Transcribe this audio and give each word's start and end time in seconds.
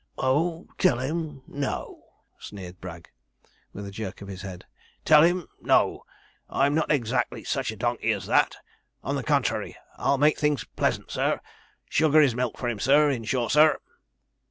'Oh, 0.17 0.67
tell 0.79 0.97
him 0.97 1.43
no,' 1.45 2.01
sneered 2.39 2.81
Bragg, 2.81 3.11
with 3.71 3.85
a 3.85 3.91
jerk 3.91 4.19
of 4.23 4.29
the 4.29 4.35
head; 4.37 4.65
'tell 5.05 5.21
him 5.21 5.47
no; 5.59 6.05
I'm 6.49 6.73
not 6.73 6.91
exactly 6.91 7.43
such 7.43 7.69
a 7.69 7.75
donkey 7.75 8.11
as 8.11 8.25
that; 8.25 8.55
on 9.03 9.13
the 9.15 9.21
contrary, 9.21 9.75
I'll 9.97 10.17
make 10.17 10.39
things 10.39 10.63
pleasant, 10.75 11.11
sir 11.11 11.39
sugar 11.87 12.19
his 12.19 12.33
milk 12.33 12.57
for 12.57 12.67
him, 12.67 12.79
sir, 12.79 13.11
in 13.11 13.25
short, 13.25 13.51
sir.' 13.51 13.77